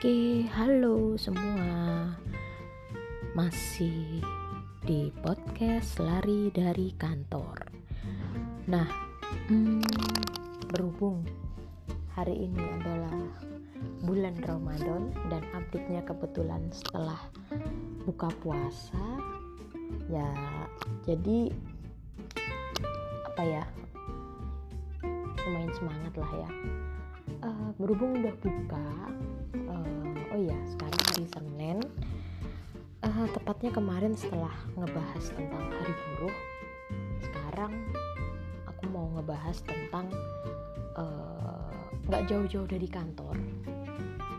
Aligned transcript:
Oke, 0.00 0.48
halo 0.56 1.12
semua. 1.20 2.08
Masih 3.36 4.24
di 4.80 5.12
podcast 5.20 6.00
Lari 6.00 6.48
dari 6.48 6.96
Kantor. 6.96 7.68
Nah, 8.64 8.88
hmm, 9.52 9.84
berhubung 10.72 11.20
hari 12.16 12.48
ini 12.48 12.64
adalah 12.80 13.12
bulan 14.00 14.40
Ramadan 14.40 15.12
dan 15.28 15.44
update-nya 15.52 16.00
kebetulan 16.08 16.64
setelah 16.72 17.20
buka 18.08 18.32
puasa, 18.40 19.04
ya 20.08 20.32
jadi 21.04 21.52
apa 23.36 23.42
ya 23.44 23.64
lumayan 25.44 25.72
semangat 25.76 26.12
lah 26.16 26.32
ya 26.40 26.50
uh, 27.42 27.70
berhubung 27.78 28.20
udah 28.20 28.34
buka 28.42 28.86
uh, 29.70 30.34
oh 30.34 30.38
iya 30.38 30.56
sekarang 30.70 31.02
hari 31.10 31.26
Senin. 31.30 31.78
Uh, 33.00 33.26
tepatnya 33.32 33.72
kemarin 33.72 34.12
setelah 34.12 34.52
ngebahas 34.76 35.24
tentang 35.32 35.64
hari 35.72 35.94
buruh 35.96 36.36
sekarang 37.24 37.72
aku 38.68 38.84
mau 38.92 39.08
ngebahas 39.16 39.56
tentang 39.64 40.06
nggak 42.08 42.22
uh, 42.24 42.28
jauh-jauh 42.28 42.68
dari 42.68 42.88
kantor. 42.88 43.36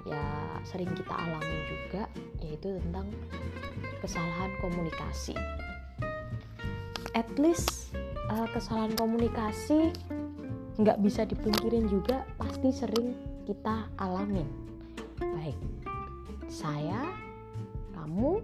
Ya 0.05 0.21
sering 0.65 0.93
kita 0.93 1.13
alami 1.13 1.59
juga 1.69 2.05
yaitu 2.41 2.77
tentang 2.85 3.09
kesalahan 4.01 4.51
komunikasi. 4.61 5.33
At 7.17 7.27
least 7.37 7.93
uh, 8.29 8.47
kesalahan 8.53 8.93
komunikasi 8.95 9.91
nggak 10.79 10.99
bisa 11.03 11.27
dipungkirin 11.27 11.89
juga 11.91 12.23
pasti 12.39 12.71
sering 12.71 13.15
kita 13.43 13.89
alamin. 13.99 14.47
Baik 15.19 15.81
saya 16.51 17.07
kamu 17.95 18.43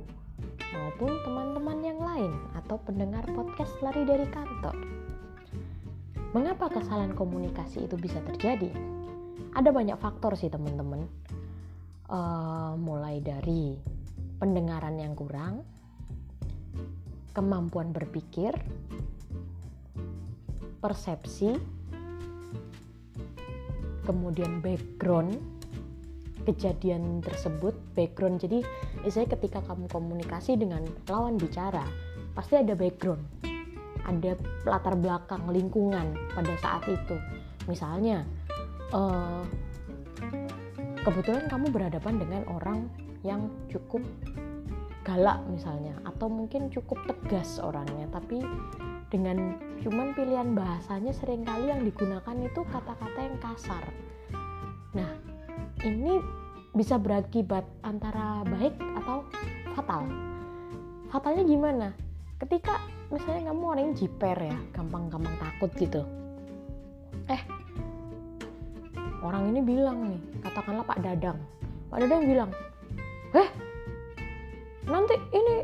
maupun 0.72 1.12
teman-teman 1.28 1.78
yang 1.84 2.00
lain 2.00 2.32
atau 2.56 2.80
pendengar 2.80 3.28
podcast 3.36 3.76
lari 3.84 4.08
dari 4.08 4.24
kantor. 4.32 4.72
Mengapa 6.32 6.72
kesalahan 6.72 7.12
komunikasi 7.12 7.84
itu 7.84 8.00
bisa 8.00 8.24
terjadi? 8.24 8.72
Ada 9.60 9.76
banyak 9.76 10.00
faktor 10.00 10.40
sih 10.40 10.48
teman-teman. 10.48 11.04
Uh, 12.08 12.80
mulai 12.80 13.20
dari 13.20 13.76
pendengaran 14.40 14.96
yang 14.96 15.12
kurang 15.12 15.68
kemampuan 17.36 17.92
berpikir 17.92 18.56
persepsi 20.80 21.60
kemudian 24.08 24.64
background 24.64 25.36
kejadian 26.48 27.20
tersebut 27.20 27.76
background. 27.92 28.40
Jadi 28.40 28.64
misalnya 29.04 29.36
ketika 29.36 29.60
kamu 29.68 29.92
komunikasi 29.92 30.56
dengan 30.56 30.88
lawan 31.12 31.36
bicara 31.36 31.84
pasti 32.32 32.56
ada 32.56 32.72
background. 32.72 33.20
Ada 34.08 34.40
latar 34.64 34.96
belakang 34.96 35.44
lingkungan 35.52 36.16
pada 36.32 36.56
saat 36.64 36.88
itu. 36.88 37.20
Misalnya 37.68 38.24
uh, 38.96 39.44
kebetulan 41.04 41.52
kamu 41.52 41.68
berhadapan 41.76 42.16
dengan 42.16 42.42
orang 42.48 42.88
yang 43.28 43.52
cukup 43.68 44.00
galak 45.04 45.40
misalnya 45.48 45.96
atau 46.04 46.28
mungkin 46.28 46.68
cukup 46.68 47.00
tegas 47.08 47.64
orangnya 47.64 48.12
tapi 48.12 48.44
dengan 49.08 49.56
cuman 49.80 50.12
pilihan 50.12 50.52
bahasanya 50.52 51.16
sering 51.16 51.48
kali 51.48 51.72
yang 51.72 51.82
digunakan 51.88 52.36
itu 52.44 52.62
kata-kata 52.68 53.20
yang 53.24 53.38
kasar. 53.40 53.84
Nah 54.92 55.12
ini 55.88 56.20
bisa 56.76 57.00
berakibat 57.00 57.64
antara 57.88 58.44
baik 58.44 58.76
atau 59.00 59.24
fatal. 59.74 60.04
Fatalnya 61.08 61.44
gimana? 61.48 61.88
Ketika 62.38 62.84
misalnya 63.08 63.50
kamu 63.50 63.64
orang 63.64 63.84
yang 63.90 63.96
jiper 63.96 64.38
ya 64.38 64.58
gampang-gampang 64.76 65.36
takut 65.40 65.72
gitu. 65.80 66.04
Eh 67.32 67.42
orang 69.24 69.56
ini 69.56 69.64
bilang 69.64 69.98
nih 70.12 70.22
katakanlah 70.44 70.84
Pak 70.84 71.00
Dadang. 71.00 71.40
Pak 71.88 71.98
Dadang 72.04 72.28
bilang 72.28 72.52
eh 73.32 73.50
nanti 74.84 75.16
ini 75.32 75.56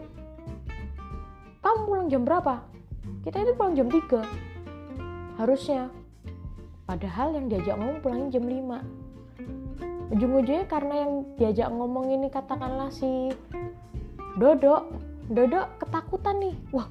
kamu 1.59 1.79
pulang 1.87 2.07
jam 2.07 2.23
berapa 2.23 2.72
kita 3.23 3.37
itu 3.43 3.51
pulang 3.55 3.73
jam 3.75 3.87
3 3.87 5.39
harusnya. 5.39 5.89
Padahal 6.83 7.31
yang 7.33 7.47
diajak 7.47 7.79
ngomong 7.79 7.99
pulangnya 8.03 8.39
jam 8.39 8.45
5 8.45 9.03
ujung-ujungnya 10.13 10.65
karena 10.69 10.95
yang 11.07 11.11
diajak 11.39 11.73
ngomong 11.73 12.11
ini 12.13 12.27
katakanlah 12.29 12.93
si 12.93 13.33
Dodo 14.37 14.93
Dodo 15.31 15.63
ketakutan 15.79 16.43
nih. 16.43 16.55
Wah 16.75 16.85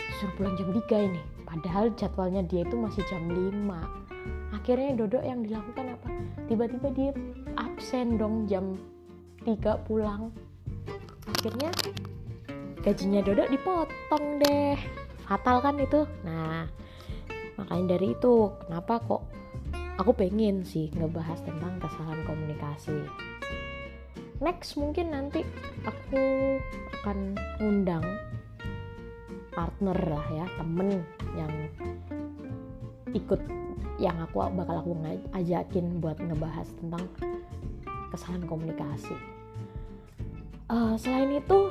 disuruh 0.00 0.32
pulang 0.40 0.54
jam 0.56 0.68
3 0.72 1.06
ini. 1.12 1.20
Padahal 1.44 1.92
jadwalnya 1.94 2.42
dia 2.42 2.64
itu 2.66 2.74
masih 2.74 3.04
jam 3.06 3.22
5 3.30 4.04
akhirnya 4.64 4.96
Dodo 4.96 5.20
yang 5.20 5.44
dilakukan 5.44 5.92
apa? 5.92 6.08
Tiba-tiba 6.48 6.88
dia 6.96 7.12
absen 7.60 8.16
dong 8.16 8.48
jam 8.48 8.80
3 9.44 9.84
pulang. 9.84 10.32
Akhirnya 11.28 11.68
gajinya 12.80 13.20
Dodo 13.20 13.44
dipotong 13.52 14.40
deh 14.40 15.03
fatal 15.24 15.60
kan 15.64 15.76
itu? 15.80 16.04
Nah 16.24 16.68
makanya 17.54 17.96
dari 17.96 18.12
itu 18.12 18.50
kenapa 18.66 18.98
kok 19.02 19.22
aku 19.98 20.10
pengen 20.14 20.66
sih 20.66 20.90
ngebahas 20.94 21.38
tentang 21.42 21.78
kesalahan 21.78 22.22
komunikasi. 22.26 22.98
Next 24.42 24.74
mungkin 24.74 25.14
nanti 25.14 25.46
aku 25.86 26.22
akan 27.00 27.38
undang 27.62 28.04
partner 29.54 29.94
lah 29.94 30.26
ya 30.34 30.46
temen 30.58 31.06
yang 31.38 31.52
ikut 33.14 33.38
yang 34.02 34.18
aku 34.18 34.42
bakal 34.58 34.82
aku 34.82 34.98
ajakin 35.38 36.02
buat 36.02 36.18
ngebahas 36.18 36.66
tentang 36.82 37.06
kesalahan 38.10 38.44
komunikasi. 38.50 39.14
Uh, 40.66 40.98
selain 40.98 41.38
itu 41.38 41.70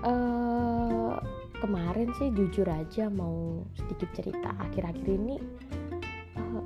uh, 0.00 1.20
kemarin 1.62 2.10
sih 2.18 2.34
jujur 2.34 2.66
aja 2.66 3.06
mau 3.06 3.62
sedikit 3.78 4.10
cerita. 4.18 4.50
Akhir-akhir 4.58 5.06
ini 5.06 5.38
eh, 6.34 6.64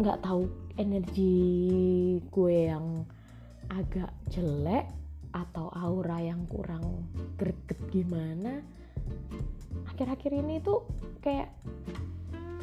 nggak 0.00 0.18
uh, 0.18 0.22
tahu 0.24 0.48
energi 0.80 1.36
gue 2.32 2.56
yang 2.72 3.04
agak 3.68 4.08
jelek 4.32 4.88
atau 5.36 5.68
aura 5.76 6.24
yang 6.24 6.48
kurang 6.48 7.04
greget 7.36 7.76
gimana. 7.92 8.64
Akhir-akhir 9.92 10.32
ini 10.32 10.64
tuh 10.64 10.88
kayak 11.20 11.52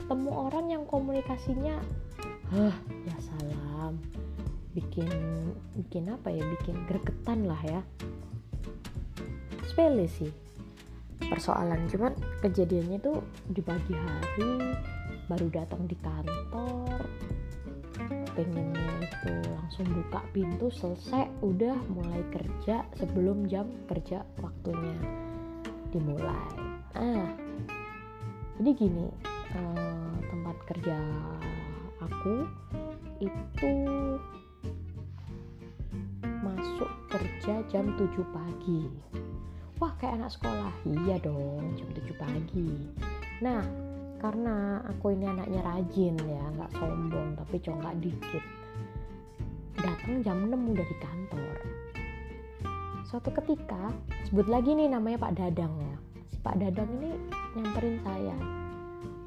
ketemu 0.02 0.32
orang 0.34 0.66
yang 0.74 0.84
komunikasinya 0.90 1.78
hah 2.50 2.76
ya 3.06 3.18
salam. 3.22 4.02
Bikin 4.74 5.10
bikin 5.78 6.10
apa 6.10 6.34
ya? 6.34 6.42
Bikin 6.58 6.90
gregetan 6.90 7.46
lah 7.46 7.62
ya. 7.62 7.86
Sepele 9.70 10.10
sih 10.10 10.47
persoalan. 11.30 11.88
Cuman 11.92 12.14
kejadiannya 12.44 13.00
tuh 13.00 13.22
di 13.52 13.62
pagi 13.62 13.94
hari 13.94 14.76
baru 15.28 15.48
datang 15.52 15.86
di 15.86 15.96
kantor. 16.00 17.00
Pengennya 18.38 18.92
itu 19.02 19.34
langsung 19.50 19.88
buka 19.90 20.22
pintu 20.32 20.70
selesai 20.70 21.26
udah 21.42 21.76
mulai 21.90 22.22
kerja 22.30 22.86
sebelum 22.96 23.50
jam 23.50 23.66
kerja 23.90 24.22
waktunya 24.40 24.98
dimulai. 25.90 26.54
Ah 26.94 27.48
jadi 28.58 28.72
gini 28.74 29.06
eh, 29.54 30.14
tempat 30.34 30.58
kerja 30.66 30.98
aku 32.02 32.36
itu 33.22 33.74
masuk 36.42 36.90
kerja 37.10 37.62
jam 37.70 37.86
7 37.98 38.18
pagi 38.34 38.82
wah 39.78 39.94
kayak 40.02 40.22
anak 40.22 40.32
sekolah. 40.34 40.74
Iya 40.86 41.22
dong 41.22 41.78
jam 41.78 41.90
7 41.94 42.14
pagi. 42.18 42.70
Nah 43.42 43.62
karena 44.18 44.82
aku 44.90 45.14
ini 45.14 45.30
anaknya 45.30 45.62
rajin 45.62 46.18
ya 46.26 46.44
nggak 46.58 46.74
sombong 46.74 47.38
tapi 47.38 47.62
congkak 47.62 47.94
dikit 48.02 48.42
datang 49.78 50.26
jam 50.26 50.38
6 50.50 50.58
udah 50.58 50.88
di 50.90 50.98
kantor. 50.98 51.56
Suatu 53.08 53.30
ketika 53.32 53.94
sebut 54.28 54.50
lagi 54.50 54.74
nih 54.74 54.90
namanya 54.90 55.22
Pak 55.30 55.38
Dadang 55.38 55.74
ya. 55.80 55.96
Si 56.28 56.38
Pak 56.42 56.60
Dadang 56.60 56.90
ini 57.00 57.14
nyamperin 57.56 57.98
saya. 58.04 58.38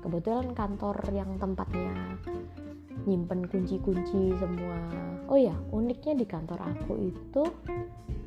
Kebetulan 0.05 0.53
kantor 0.53 0.97
yang 1.15 1.39
tempatnya 1.39 1.95
nyimpen 3.09 3.49
kunci-kunci 3.49 4.37
semua. 4.37 4.81
Oh 5.31 5.39
ya 5.39 5.55
uniknya 5.73 6.19
di 6.19 6.27
kantor 6.27 6.61
aku 6.61 7.15
itu 7.15 7.43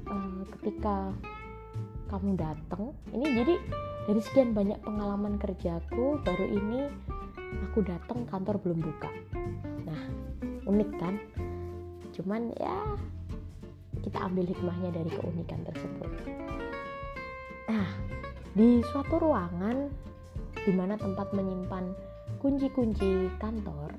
uh, 0.09 0.41
ketika 0.57 1.11
kamu 2.13 2.37
datang 2.37 2.93
ini 3.09 3.25
jadi 3.25 3.55
dari 4.05 4.21
sekian 4.21 4.53
banyak 4.53 4.77
pengalaman 4.85 5.41
kerjaku 5.41 6.21
baru 6.21 6.45
ini 6.45 6.85
aku 7.65 7.81
datang 7.81 8.29
kantor 8.29 8.61
belum 8.61 8.85
buka. 8.85 9.09
Nah 9.89 10.01
unik 10.69 10.89
kan? 11.01 11.17
Cuman 12.13 12.53
ya 12.61 12.77
kita 14.05 14.29
ambil 14.29 14.45
hikmahnya 14.45 14.93
dari 14.93 15.09
keunikan 15.09 15.65
tersebut. 15.65 16.09
Nah 17.73 17.89
di 18.53 18.85
suatu 18.93 19.17
ruangan 19.17 19.89
di 20.53 20.69
mana 20.69 20.93
tempat 21.01 21.33
menyimpan 21.33 21.97
kunci-kunci 22.37 23.25
kantor 23.41 23.89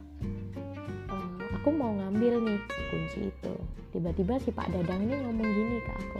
uh, 1.10 1.38
aku 1.50 1.68
mau 1.74 1.90
ngambil 1.98 2.46
nih 2.46 2.60
kunci 2.94 3.26
itu. 3.26 3.54
Tiba-tiba 3.90 4.38
si 4.38 4.54
Pak 4.54 4.70
Dadang 4.70 5.02
ini 5.02 5.18
ngomong 5.18 5.50
gini 5.50 5.78
ke 5.82 5.92
aku. 5.98 6.18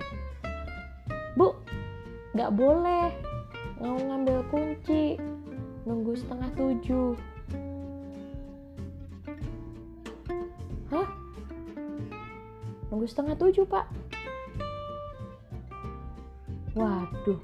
Bu 1.39 1.55
nggak 2.35 2.51
boleh. 2.53 3.15
Mau 3.79 3.95
ngambil 3.95 4.43
kunci 4.51 5.15
nunggu 5.87 6.19
setengah 6.19 6.51
tujuh. 6.59 7.15
Hah? 10.91 11.09
Nunggu 12.91 13.07
setengah 13.07 13.35
tujuh 13.39 13.65
pak? 13.67 13.87
Waduh. 16.75 17.39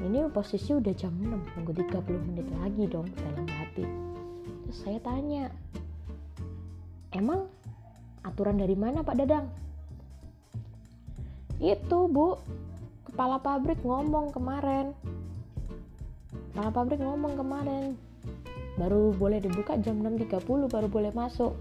Ini 0.00 0.32
posisi 0.32 0.72
udah 0.72 0.94
jam 0.96 1.12
6 1.12 1.28
nunggu 1.28 1.72
30 1.76 2.26
menit 2.30 2.46
lagi 2.62 2.88
dong 2.88 3.10
dalam 3.20 3.44
hati. 3.58 3.84
Terus 4.64 4.78
saya 4.80 4.98
tanya 5.02 5.52
emang 7.12 7.50
aturan 8.24 8.56
dari 8.56 8.78
mana 8.78 9.04
Pak 9.04 9.18
Dadang? 9.18 9.46
Itu 11.60 12.08
bu 12.08 12.40
kepala 13.10 13.42
pabrik 13.42 13.82
ngomong 13.82 14.30
kemarin. 14.30 14.94
Kepala 16.54 16.70
pabrik 16.70 17.02
ngomong 17.02 17.34
kemarin 17.34 17.98
baru 18.78 19.12
boleh 19.12 19.42
dibuka 19.42 19.76
jam 19.82 20.00
6.30 20.00 20.40
baru 20.70 20.88
boleh 20.88 21.12
masuk. 21.12 21.52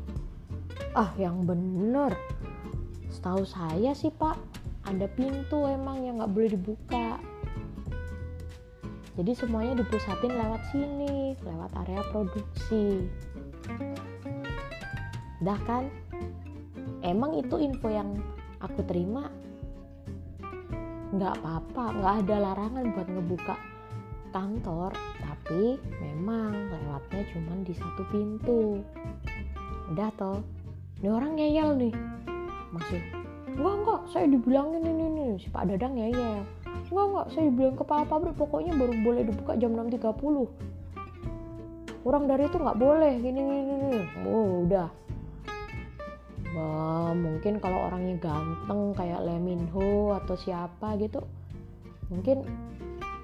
Ah 0.93 1.11
yang 1.17 1.43
bener. 1.43 2.13
Setahu 3.09 3.43
saya 3.43 3.91
sih 3.97 4.13
pak 4.13 4.37
ada 4.85 5.09
pintu 5.11 5.65
emang 5.65 6.05
yang 6.05 6.21
nggak 6.21 6.31
boleh 6.31 6.49
dibuka. 6.53 7.17
Jadi 9.19 9.35
semuanya 9.35 9.83
dipusatin 9.83 10.31
lewat 10.31 10.61
sini 10.71 11.35
lewat 11.43 11.75
area 11.83 12.01
produksi. 12.13 13.09
Dah 15.43 15.59
kan? 15.67 15.91
Emang 17.03 17.35
itu 17.35 17.59
info 17.59 17.91
yang 17.91 18.15
aku 18.63 18.79
terima 18.87 19.27
nggak 21.09 21.41
apa-apa 21.41 21.83
nggak 21.97 22.15
ada 22.25 22.35
larangan 22.37 22.85
buat 22.93 23.07
ngebuka 23.09 23.55
kantor 24.29 24.93
tapi 25.17 25.81
memang 25.97 26.53
lewatnya 26.69 27.21
cuma 27.33 27.53
di 27.65 27.73
satu 27.73 28.01
pintu. 28.13 28.85
Udah 29.89 30.13
toh 30.13 30.45
ini 31.01 31.09
orang 31.09 31.33
ngeyel 31.33 31.69
nih. 31.81 31.93
Masih 32.69 33.01
enggak 33.57 33.75
enggak 33.81 34.01
saya 34.13 34.25
dibilangin 34.29 34.85
ini 34.85 35.05
nih 35.17 35.31
si 35.41 35.49
Pak 35.49 35.65
Dadang 35.65 35.97
ngeyel. 35.97 36.45
Enggak 36.93 37.05
enggak 37.09 37.27
saya 37.33 37.49
bilang 37.49 37.75
kepala 37.77 38.03
pabrik 38.05 38.37
pokoknya 38.37 38.77
baru 38.77 38.93
boleh 39.01 39.23
dibuka 39.25 39.57
jam 39.57 39.73
6.30 39.73 40.69
kurang 41.99 42.31
dari 42.31 42.47
itu 42.47 42.57
nggak 42.57 42.79
boleh 42.79 43.13
gini 43.19 43.41
gini 43.43 43.61
gini 43.67 43.99
oh 44.23 44.63
udah 44.65 44.87
Wah, 46.59 47.15
mungkin 47.15 47.63
kalau 47.63 47.87
orangnya 47.87 48.19
ganteng 48.19 48.91
kayak 48.91 49.23
Leminho 49.23 50.11
atau 50.19 50.35
siapa 50.35 50.99
gitu 50.99 51.23
mungkin 52.11 52.41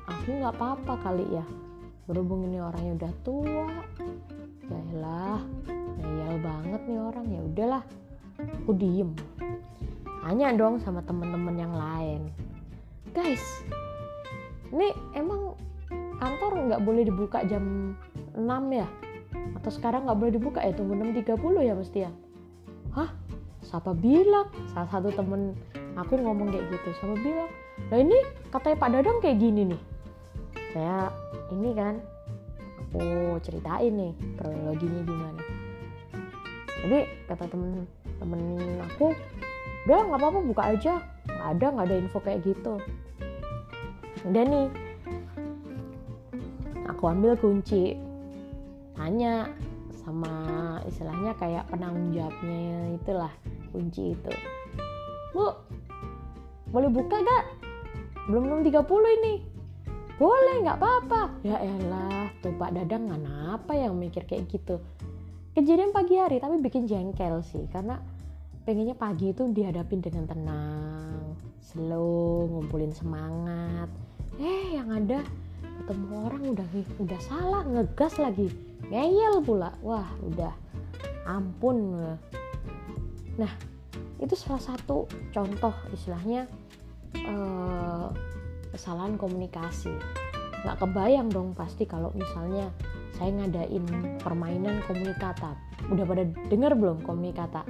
aku 0.08 0.30
nggak 0.40 0.56
apa-apa 0.56 0.94
kali 1.04 1.26
ya. 1.36 1.46
Berhubung 2.08 2.48
ini 2.48 2.62
orangnya 2.62 2.96
udah 2.96 3.14
tua. 3.26 3.68
Lah 4.96 5.42
ngeyel 6.00 6.38
banget 6.40 6.82
nih 6.88 7.00
orang. 7.02 7.26
Ya 7.28 7.42
udahlah 7.44 7.84
aku 8.40 8.72
diem. 8.78 9.12
Tanya 10.24 10.56
dong 10.56 10.80
sama 10.80 11.04
temen-temen 11.04 11.56
yang 11.60 11.74
lain. 11.76 12.32
Guys 13.12 13.44
ini 14.72 14.96
emang 15.12 15.60
kantor 16.18 16.72
nggak 16.72 16.82
boleh 16.88 17.04
dibuka 17.04 17.44
jam 17.44 17.96
6 18.32 18.48
ya? 18.72 18.88
Atau 19.60 19.72
sekarang 19.74 20.08
nggak 20.08 20.20
boleh 20.24 20.34
dibuka 20.34 20.64
ya? 20.64 20.72
Tunggu 20.72 20.96
6.30 20.96 21.68
ya 21.68 21.74
mesti 21.76 22.00
ya? 22.08 22.12
Hah 22.96 23.25
siapa 23.66 23.92
bilang? 23.98 24.48
Salah 24.72 24.90
satu 24.94 25.10
temen 25.10 25.58
aku 25.98 26.22
ngomong 26.22 26.54
kayak 26.54 26.70
gitu. 26.70 26.90
Siapa 27.02 27.16
bilang? 27.20 27.50
Nah 27.90 27.98
ini 27.98 28.18
katanya 28.54 28.78
Pak 28.78 28.90
Dadang 28.94 29.18
kayak 29.20 29.38
gini 29.42 29.62
nih. 29.74 29.82
Saya 30.72 31.10
ini 31.52 31.70
kan 31.74 31.98
aku 32.94 33.42
ceritain 33.44 33.92
nih 33.92 34.14
kronologinya 34.38 35.02
gimana. 35.04 35.42
Jadi 36.86 37.00
kata 37.26 37.46
temen 37.50 37.90
temen 38.22 38.42
aku 38.86 39.12
udah 39.90 40.00
nggak 40.08 40.20
apa-apa 40.22 40.40
buka 40.46 40.64
aja. 40.78 40.94
Nggak 41.26 41.50
ada 41.58 41.66
nggak 41.74 41.86
ada 41.90 41.96
info 41.98 42.18
kayak 42.22 42.40
gitu. 42.46 42.74
Udah 44.24 44.44
nih 44.46 44.68
aku 46.86 47.04
ambil 47.10 47.34
kunci. 47.36 47.98
Tanya 48.96 49.52
sama 50.06 50.32
istilahnya 50.88 51.36
kayak 51.36 51.68
penanggung 51.68 52.14
jawabnya 52.16 52.96
itulah 52.96 53.34
kunci 53.76 54.16
itu. 54.16 54.34
Bu 55.36 55.52
boleh 56.72 56.88
buka 56.88 57.20
gak? 57.20 57.44
Belum 58.32 58.64
6.30 58.64 59.20
ini. 59.20 59.34
Boleh 60.16 60.64
nggak 60.64 60.80
apa-apa. 60.80 61.22
Ya 61.44 61.60
elah 61.60 62.32
tuh 62.40 62.56
Pak 62.56 62.72
Dadang 62.72 63.12
apa 63.52 63.76
yang 63.76 64.00
mikir 64.00 64.24
kayak 64.24 64.48
gitu? 64.48 64.80
Kejadian 65.52 65.92
pagi 65.92 66.16
hari 66.16 66.40
tapi 66.40 66.56
bikin 66.64 66.88
jengkel 66.88 67.44
sih 67.44 67.68
karena 67.72 68.00
pengennya 68.64 68.96
pagi 68.96 69.36
itu 69.36 69.48
dihadapin 69.52 70.00
dengan 70.00 70.24
tenang 70.28 71.36
slow 71.60 72.48
ngumpulin 72.48 72.96
semangat. 72.96 73.92
Eh 74.40 74.80
yang 74.80 74.88
ada 74.92 75.20
ketemu 75.84 76.16
orang 76.32 76.44
udah 76.56 76.68
udah 77.04 77.20
salah 77.20 77.64
ngegas 77.68 78.16
lagi. 78.16 78.48
Ngeyel 78.88 79.44
pula. 79.44 79.76
Wah 79.84 80.08
udah. 80.24 80.56
Ampun 81.28 81.92
nah 83.36 83.52
itu 84.20 84.34
salah 84.34 84.64
satu 84.64 85.06
contoh 85.32 85.76
istilahnya 85.92 86.48
eh, 87.16 88.08
kesalahan 88.76 89.16
komunikasi. 89.16 89.96
Nggak 90.68 90.78
kebayang 90.84 91.32
dong 91.32 91.56
pasti 91.56 91.88
kalau 91.88 92.12
misalnya 92.12 92.68
saya 93.16 93.32
ngadain 93.32 93.86
permainan 94.20 94.84
komunikata. 94.84 95.56
Udah 95.88 96.04
pada 96.04 96.28
denger 96.52 96.76
belum 96.76 97.00
komunikata? 97.08 97.64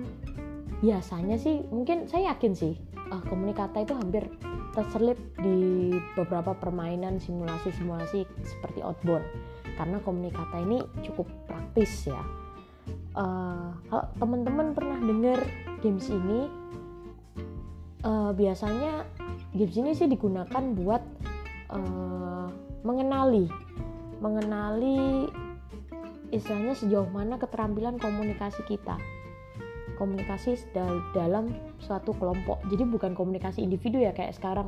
Biasanya 0.81 1.37
sih 1.37 1.61
mungkin 1.69 2.09
saya 2.09 2.33
yakin 2.33 2.53
sih 2.57 2.73
uh, 3.13 3.21
komunikata 3.29 3.85
itu 3.85 3.93
hampir 3.93 4.25
terselip 4.73 5.15
di 5.39 5.93
beberapa 6.17 6.57
permainan 6.57 7.21
simulasi-simulasi 7.21 8.25
seperti 8.41 8.81
outbound. 8.81 9.23
Karena 9.77 10.01
komunikata 10.01 10.57
ini 10.65 10.81
cukup 11.05 11.29
praktis 11.45 12.09
ya 12.09 12.44
uh, 13.15 13.71
kalau 13.89 14.05
teman-teman 14.19 14.75
pernah 14.75 14.99
dengar 14.99 15.39
games 15.81 16.07
ini 16.11 16.51
uh, 18.03 18.31
biasanya 18.35 19.07
games 19.55 19.75
ini 19.75 19.91
sih 19.95 20.07
digunakan 20.11 20.63
buat 20.75 21.01
uh, 21.73 22.47
mengenali 22.85 23.49
mengenali 24.19 25.27
istilahnya 26.33 26.75
sejauh 26.75 27.09
mana 27.11 27.39
keterampilan 27.39 27.99
komunikasi 28.01 28.63
kita. 28.67 28.97
Komunikasi 29.95 30.59
dalam 31.15 31.55
suatu 31.79 32.11
kelompok. 32.19 32.59
Jadi 32.67 32.83
bukan 32.83 33.15
komunikasi 33.15 33.63
individu 33.63 34.03
ya 34.03 34.11
kayak 34.11 34.35
sekarang 34.35 34.67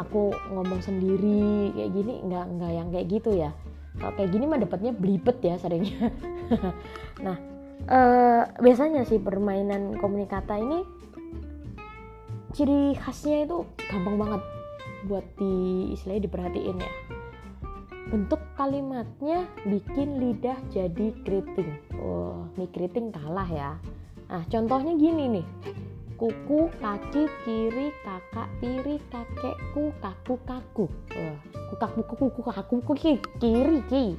aku 0.00 0.32
ngomong 0.48 0.80
sendiri 0.80 1.76
kayak 1.76 1.92
gini 1.92 2.14
nggak 2.24 2.46
nggak 2.56 2.72
yang 2.72 2.88
kayak 2.88 3.06
gitu 3.12 3.30
ya. 3.36 3.50
Kalau 4.00 4.12
kayak 4.16 4.32
gini 4.32 4.44
mah 4.48 4.60
dapatnya 4.60 4.92
belibet 4.96 5.36
ya 5.44 5.60
seringnya. 5.60 6.08
Nah 7.24 7.51
eh, 7.88 8.42
biasanya 8.60 9.02
sih 9.08 9.18
permainan 9.18 9.96
komunikata 9.98 10.58
ini 10.58 10.84
ciri 12.52 12.92
khasnya 13.00 13.48
itu 13.48 13.64
gampang 13.88 14.16
banget 14.20 14.42
buat 15.08 15.24
di 15.40 15.88
istilahnya 15.96 16.28
diperhatiin 16.28 16.78
ya 16.78 16.92
bentuk 18.12 18.44
kalimatnya 18.60 19.48
bikin 19.64 20.20
lidah 20.20 20.58
jadi 20.68 21.16
keriting 21.24 21.80
oh 21.96 22.44
nih 22.60 22.68
keriting 22.70 23.08
kalah 23.08 23.48
ya 23.48 23.80
Nah, 24.32 24.40
contohnya 24.48 24.96
gini 24.96 25.28
nih. 25.28 25.46
Kuku, 26.16 26.72
kaki, 26.80 27.28
kiri, 27.44 27.92
kakak, 28.00 28.48
tiri, 28.64 28.96
kakekku, 29.12 29.92
kaku, 30.00 30.34
kaku. 30.48 30.84
Wah, 31.12 31.36
kukaku, 31.68 32.00
kuku, 32.08 32.26
kuku, 32.32 32.40
kaku, 32.48 32.76
kuki, 32.80 33.12
kiri, 33.36 33.84
ki. 33.92 34.16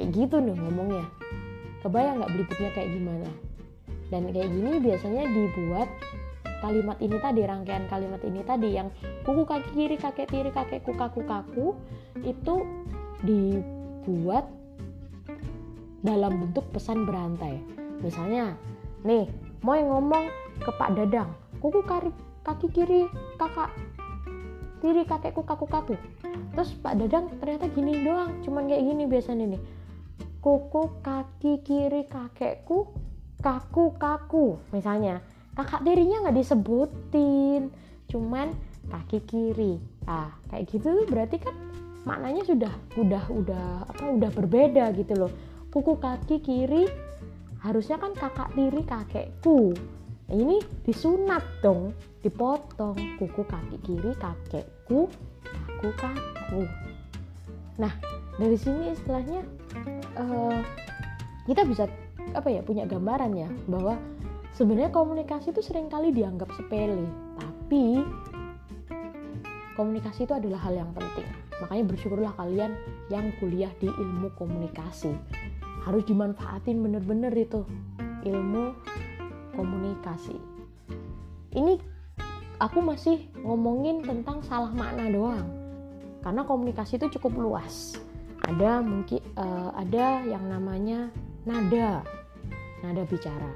Kayak 0.00 0.08
gitu 0.16 0.36
nih 0.40 0.56
ngomongnya. 0.56 1.04
Kebayang 1.80 2.20
nggak 2.20 2.32
belibetnya 2.32 2.70
kayak 2.76 2.90
gimana? 2.92 3.30
Dan 4.10 4.28
kayak 4.34 4.50
gini 4.50 4.72
biasanya 4.82 5.22
dibuat 5.30 5.88
kalimat 6.60 6.98
ini 7.00 7.16
tadi 7.16 7.40
rangkaian 7.46 7.88
kalimat 7.88 8.20
ini 8.20 8.40
tadi 8.44 8.68
yang 8.76 8.92
kuku 9.24 9.48
kaki 9.48 9.68
kiri 9.72 9.96
kakek 9.96 10.28
tiri 10.28 10.52
kakekku 10.52 10.92
kaku 10.92 11.24
kaku 11.24 11.66
itu 12.20 12.68
dibuat 13.24 14.44
dalam 16.04 16.36
bentuk 16.36 16.68
pesan 16.72 17.08
berantai. 17.08 17.60
Misalnya 18.04 18.56
nih 19.04 19.28
mau 19.64 19.76
ngomong 19.76 20.28
ke 20.60 20.70
Pak 20.76 20.92
Dadang 20.96 21.32
kuku 21.60 21.80
kari 21.84 22.10
kaki 22.44 22.68
kiri 22.72 23.02
kakak 23.36 23.72
kiri 24.80 25.04
kakekku 25.04 25.44
kaku 25.44 25.66
kaku 25.68 25.94
terus 26.56 26.72
Pak 26.80 26.96
Dadang 26.96 27.28
ternyata 27.40 27.68
gini 27.72 28.00
doang 28.00 28.40
cuman 28.44 28.68
kayak 28.68 28.84
gini 28.84 29.04
biasanya 29.04 29.56
nih 29.56 29.60
kuku 30.40 31.04
kaki 31.04 31.60
kiri 31.60 32.08
kakekku 32.08 32.88
kaku 33.44 33.92
kaku 34.00 34.56
misalnya. 34.72 35.20
Kakak 35.52 35.84
tirinya 35.84 36.24
nggak 36.24 36.36
disebutin 36.40 37.68
cuman 38.08 38.56
kaki 38.88 39.20
kiri. 39.28 39.76
Ah 40.08 40.32
kayak 40.48 40.72
gitu 40.72 41.04
berarti 41.08 41.36
kan 41.40 41.52
maknanya 42.08 42.48
sudah 42.48 42.72
udah 42.96 43.24
udah 43.28 43.66
apa 43.84 44.04
udah 44.16 44.30
berbeda 44.32 44.96
gitu 44.96 45.12
loh. 45.16 45.32
Kuku 45.68 46.00
kaki 46.00 46.40
kiri 46.40 46.88
harusnya 47.60 48.00
kan 48.00 48.16
kakak 48.16 48.48
tiri 48.56 48.80
kakekku. 48.88 49.76
Nah, 50.30 50.36
ini 50.38 50.62
disunat 50.88 51.44
dong 51.60 51.92
dipotong. 52.24 52.96
Kuku 53.20 53.44
kaki 53.44 53.76
kiri 53.84 54.16
kakekku 54.16 55.12
kaku 55.80 55.90
kaku. 56.00 56.62
Nah 57.76 57.92
dari 58.40 58.56
sini 58.56 58.96
istilahnya 58.96 59.44
uh, 60.16 60.58
kita 61.46 61.66
bisa 61.66 61.84
apa 62.34 62.48
ya 62.50 62.62
punya 62.62 62.86
gambaran 62.86 63.32
ya 63.34 63.48
bahwa 63.66 63.98
sebenarnya 64.54 64.94
komunikasi 64.94 65.50
itu 65.50 65.62
sering 65.62 65.90
kali 65.90 66.14
dianggap 66.14 66.50
sepele 66.54 67.06
tapi 67.38 68.02
komunikasi 69.78 70.26
itu 70.26 70.34
adalah 70.34 70.60
hal 70.60 70.74
yang 70.76 70.90
penting. 70.92 71.28
Makanya 71.62 71.84
bersyukurlah 71.88 72.34
kalian 72.36 72.76
yang 73.08 73.32
kuliah 73.40 73.72
di 73.80 73.88
ilmu 73.88 74.32
komunikasi. 74.36 75.12
Harus 75.86 76.04
dimanfaatin 76.04 76.76
bener-bener 76.84 77.32
itu 77.32 77.64
ilmu 78.28 78.76
komunikasi. 79.56 80.36
Ini 81.56 81.80
aku 82.60 82.84
masih 82.84 83.32
ngomongin 83.40 84.04
tentang 84.04 84.44
salah 84.44 84.68
makna 84.76 85.08
doang 85.08 85.48
karena 86.20 86.44
komunikasi 86.44 87.00
itu 87.00 87.16
cukup 87.16 87.40
luas 87.40 87.96
ada 88.50 88.82
mungkin 88.82 89.22
uh, 89.38 89.70
ada 89.78 90.26
yang 90.26 90.42
namanya 90.50 91.06
nada 91.46 92.02
nada 92.82 93.02
bicara 93.06 93.50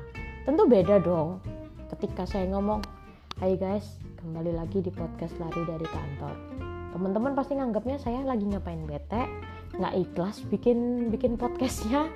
tentu 0.47 0.71
beda 0.71 1.03
dong 1.03 1.43
ketika 1.91 2.23
saya 2.23 2.47
ngomong 2.55 2.79
Hai 3.43 3.59
guys 3.59 3.99
kembali 4.23 4.55
lagi 4.55 4.79
di 4.79 4.95
podcast 4.95 5.35
lari 5.43 5.67
dari 5.67 5.83
kantor 5.91 6.35
teman-teman 6.95 7.35
pasti 7.35 7.59
nganggapnya 7.59 7.99
saya 7.99 8.23
lagi 8.23 8.47
ngapain 8.47 8.87
bete 8.87 9.27
nggak 9.75 9.95
ikhlas 9.99 10.47
bikin 10.47 11.11
bikin 11.11 11.35
podcastnya 11.35 12.07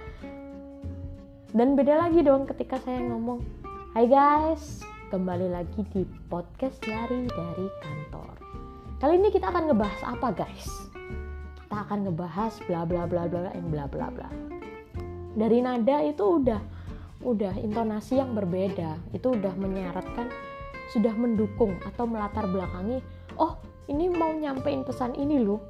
dan 1.50 1.74
beda 1.74 1.98
lagi 1.98 2.22
dong 2.22 2.46
ketika 2.46 2.78
saya 2.86 3.02
ngomong 3.02 3.42
Hai 3.90 4.06
guys 4.06 4.86
kembali 5.10 5.50
lagi 5.50 5.82
di 5.90 6.04
podcast 6.28 6.84
lari 6.84 7.24
dari 7.32 7.66
kantor. 7.80 8.36
Kali 9.00 9.16
ini 9.16 9.32
kita 9.32 9.48
akan 9.48 9.72
ngebahas 9.72 10.02
apa 10.04 10.28
guys? 10.36 10.68
Akan 11.78 12.02
ngebahas 12.02 12.58
bla 12.66 12.82
bla 12.82 13.06
bla 13.06 13.30
bla 13.30 13.54
yang 13.54 13.70
bla 13.70 13.86
bla 13.86 14.10
bla. 14.10 14.26
Dari 15.38 15.62
nada 15.62 16.02
itu 16.02 16.42
udah 16.42 16.58
udah 17.22 17.54
intonasi 17.62 18.18
yang 18.18 18.34
berbeda, 18.34 18.98
itu 19.14 19.34
udah 19.34 19.54
menyaratkan 19.54 20.26
sudah 20.90 21.14
mendukung 21.14 21.78
atau 21.86 22.08
melatar 22.08 22.50
belakangi, 22.50 22.98
oh 23.38 23.60
ini 23.86 24.10
mau 24.10 24.34
nyampein 24.34 24.82
pesan 24.82 25.14
ini 25.14 25.38
loh. 25.38 25.62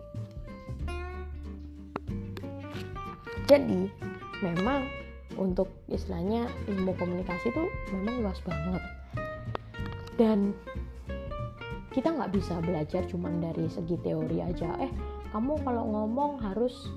Jadi 3.49 3.89
memang 4.41 4.89
untuk 5.37 5.69
istilahnya 5.89 6.49
ilmu 6.69 6.93
komunikasi 6.97 7.53
itu 7.53 7.65
memang 7.95 8.25
luas 8.25 8.41
banget 8.45 8.83
dan 10.19 10.53
kita 11.89 12.13
nggak 12.13 12.33
bisa 12.37 12.61
belajar 12.61 13.03
cuman 13.09 13.41
dari 13.41 13.67
segi 13.69 13.97
teori 14.01 14.45
aja. 14.45 14.77
Eh 14.81 14.93
kamu 15.33 15.61
kalau 15.65 15.85
ngomong 15.89 16.41
harus 16.41 16.89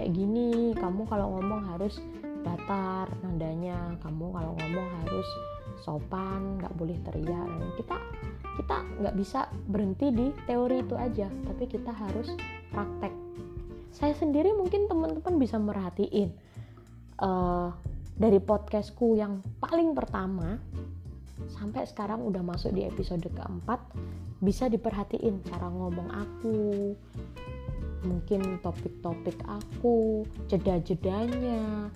kayak 0.00 0.12
gini 0.16 0.72
kamu 0.76 1.04
kalau 1.08 1.36
ngomong 1.38 1.64
harus 1.76 2.00
datar 2.40 3.12
nadanya 3.20 3.98
kamu 4.00 4.32
kalau 4.32 4.52
ngomong 4.56 4.88
harus 5.04 5.28
sopan 5.80 6.60
nggak 6.60 6.74
boleh 6.76 6.96
teriak. 7.08 7.48
Kita 7.80 7.96
kita 8.58 8.76
nggak 9.00 9.14
bisa 9.16 9.46
berhenti 9.70 10.10
di 10.10 10.26
teori 10.44 10.82
itu 10.82 10.94
aja 10.98 11.28
tapi 11.46 11.64
kita 11.70 11.92
harus 11.94 12.34
praktek. 12.74 13.14
Saya 13.94 14.14
sendiri 14.14 14.52
mungkin 14.52 14.86
teman-teman 14.86 15.40
bisa 15.40 15.56
merhatiin 15.56 16.30
uh, 17.22 17.72
dari 18.18 18.42
podcastku 18.42 19.14
yang 19.14 19.40
paling 19.62 19.94
pertama 19.94 20.58
sampai 21.46 21.86
sekarang 21.86 22.26
udah 22.26 22.42
masuk 22.42 22.74
di 22.74 22.88
episode 22.88 23.30
keempat 23.30 23.78
bisa 24.42 24.66
diperhatiin 24.66 25.46
cara 25.46 25.70
ngomong 25.70 26.10
aku 26.10 26.56
mungkin 28.06 28.62
topik-topik 28.62 29.34
aku 29.46 30.22
jeda-jedanya 30.46 31.90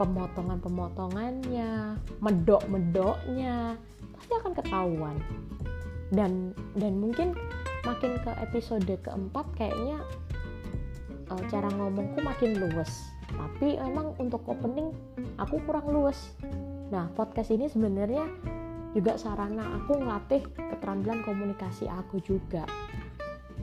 pemotongan-pemotongannya 0.00 2.00
medok-medoknya 2.24 3.76
pasti 4.16 4.32
akan 4.40 4.52
ketahuan. 4.56 5.16
Dan 6.10 6.56
dan 6.74 6.96
mungkin 6.96 7.36
makin 7.84 8.16
ke 8.24 8.32
episode 8.40 8.88
keempat 9.04 9.46
kayaknya 9.54 10.00
uh, 11.28 11.42
cara 11.52 11.68
ngomongku 11.68 12.24
makin 12.24 12.56
luwes. 12.56 13.12
Tapi 13.30 13.78
emang 13.78 14.16
untuk 14.18 14.42
opening 14.48 14.90
aku 15.38 15.60
kurang 15.68 15.86
luwes 15.92 16.34
nah 16.90 17.06
podcast 17.14 17.54
ini 17.54 17.70
sebenarnya 17.70 18.26
juga 18.90 19.14
sarana 19.14 19.78
aku 19.82 20.02
ngelatih 20.02 20.42
keterampilan 20.50 21.22
komunikasi 21.22 21.86
aku 21.86 22.18
juga. 22.22 22.66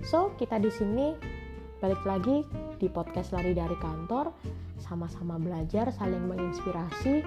So, 0.05 0.31
kita 0.39 0.61
di 0.61 0.71
sini 0.71 1.11
balik 1.83 2.01
lagi 2.07 2.47
di 2.79 2.87
podcast 2.87 3.35
lari 3.35 3.51
dari 3.51 3.75
kantor, 3.77 4.31
sama-sama 4.79 5.35
belajar, 5.35 5.91
saling 5.91 6.23
menginspirasi. 6.31 7.25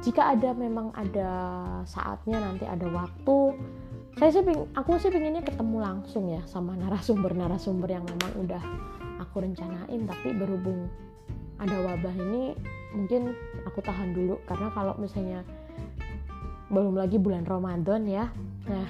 Jika 0.00 0.32
ada 0.32 0.54
memang 0.54 0.94
ada 0.94 1.30
saatnya 1.84 2.40
nanti 2.40 2.64
ada 2.64 2.86
waktu, 2.88 3.58
saya 4.16 4.30
sih 4.32 4.44
ping, 4.46 4.72
aku 4.72 4.96
sih 4.96 5.12
pinginnya 5.12 5.44
ketemu 5.44 5.76
langsung 5.82 6.30
ya 6.30 6.40
sama 6.48 6.72
narasumber-narasumber 6.78 7.90
yang 7.90 8.04
memang 8.06 8.32
udah 8.48 8.62
aku 9.20 9.44
rencanain, 9.44 10.08
tapi 10.08 10.32
berhubung 10.32 10.88
ada 11.60 11.76
wabah 11.84 12.14
ini 12.16 12.56
mungkin 12.96 13.36
aku 13.68 13.84
tahan 13.84 14.16
dulu 14.16 14.40
karena 14.48 14.72
kalau 14.72 14.96
misalnya 14.96 15.44
belum 16.72 16.98
lagi 16.98 17.20
bulan 17.20 17.46
Ramadan 17.46 18.08
ya. 18.08 18.26
Nah 18.66 18.88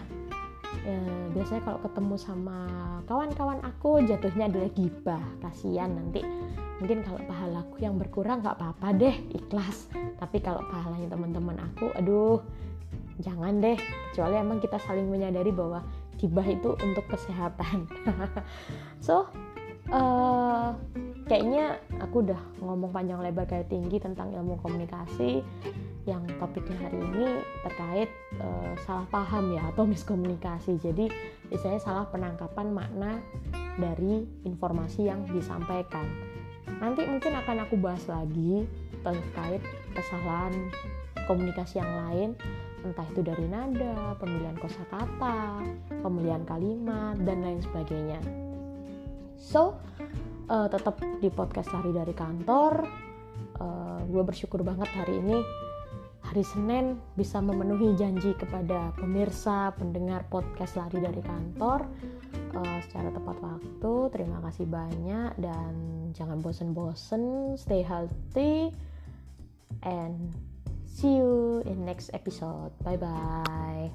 ya, 0.86 1.00
biasanya 1.34 1.62
kalau 1.66 1.78
ketemu 1.84 2.14
sama 2.16 2.58
kawan-kawan 3.04 3.60
aku 3.66 4.00
jatuhnya 4.06 4.48
adalah 4.48 4.70
gibah. 4.72 5.25
Kasihan 5.42 5.92
nanti. 5.92 6.25
Mungkin 6.76 7.04
kalau 7.04 7.20
pahalaku 7.25 7.76
yang 7.80 7.96
berkurang 7.96 8.40
nggak 8.40 8.56
apa-apa 8.56 8.96
deh 8.96 9.16
ikhlas. 9.34 9.90
Tapi 10.16 10.40
kalau 10.40 10.62
pahalanya 10.70 11.12
teman-teman 11.12 11.56
aku 11.60 11.92
aduh 11.98 12.40
jangan 13.20 13.60
deh. 13.60 13.76
Kecuali 14.12 14.40
emang 14.40 14.62
kita 14.62 14.80
saling 14.80 15.10
menyadari 15.10 15.52
bahwa 15.52 15.84
gibah 16.16 16.46
itu 16.46 16.72
untuk 16.80 17.04
kesehatan. 17.12 17.84
So 19.04 19.28
uh, 19.92 20.75
kayaknya 21.26 21.83
aku 21.99 22.23
udah 22.23 22.38
ngomong 22.62 22.95
panjang 22.95 23.18
lebar 23.18 23.50
kayak 23.50 23.66
tinggi 23.66 23.99
tentang 23.99 24.30
ilmu 24.30 24.62
komunikasi 24.62 25.42
yang 26.06 26.23
topiknya 26.38 26.87
hari 26.87 27.02
ini 27.02 27.42
terkait 27.66 28.09
uh, 28.38 28.73
salah 28.87 29.06
paham 29.11 29.59
ya 29.59 29.62
atau 29.75 29.83
miskomunikasi. 29.90 30.78
Jadi 30.78 31.11
misalnya 31.50 31.83
salah 31.83 32.06
penangkapan 32.06 32.71
makna 32.71 33.18
dari 33.75 34.23
informasi 34.47 35.11
yang 35.11 35.26
disampaikan. 35.35 36.06
Nanti 36.78 37.02
mungkin 37.11 37.35
akan 37.35 37.66
aku 37.66 37.75
bahas 37.75 38.06
lagi 38.06 38.71
terkait 39.02 39.62
kesalahan 39.99 40.54
komunikasi 41.26 41.83
yang 41.83 41.90
lain, 42.06 42.30
entah 42.87 43.06
itu 43.11 43.21
dari 43.26 43.50
nada, 43.50 44.14
pemilihan 44.23 44.54
kosakata, 44.62 45.59
pemilihan 46.06 46.47
kalimat 46.47 47.18
dan 47.26 47.42
lain 47.42 47.59
sebagainya. 47.66 48.23
So, 49.35 49.75
uh, 50.50 50.68
tetap 50.70 50.98
di 51.20 51.28
podcast 51.30 51.70
lari 51.74 51.92
dari 51.94 52.14
kantor. 52.14 52.72
Uh, 53.56 54.00
gue 54.08 54.22
bersyukur 54.24 54.60
banget 54.60 54.88
hari 54.92 55.16
ini 55.20 55.40
hari 56.26 56.42
Senin 56.42 56.98
bisa 57.14 57.38
memenuhi 57.38 57.94
janji 57.94 58.34
kepada 58.34 58.90
pemirsa 58.98 59.70
pendengar 59.78 60.26
podcast 60.26 60.74
lari 60.74 60.98
dari 60.98 61.22
kantor 61.22 61.86
uh, 62.58 62.78
secara 62.82 63.14
tepat 63.14 63.36
waktu. 63.40 63.94
Terima 64.10 64.42
kasih 64.42 64.66
banyak 64.66 65.38
dan 65.38 65.72
jangan 66.12 66.42
bosen-bosen, 66.42 67.54
stay 67.54 67.86
healthy 67.86 68.74
and 69.86 70.34
see 70.84 71.22
you 71.22 71.62
in 71.64 71.86
next 71.86 72.10
episode. 72.10 72.74
Bye 72.82 72.98
bye. 72.98 73.94